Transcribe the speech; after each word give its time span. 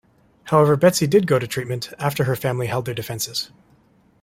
However, 0.45 0.75
Betsy 0.77 1.05
did 1.05 1.27
go 1.27 1.37
to 1.37 1.45
treatment 1.45 1.91
after 1.99 2.23
her 2.23 2.35
family 2.35 2.65
held 2.65 2.85
their 2.85 2.95
defenses. 2.95 3.51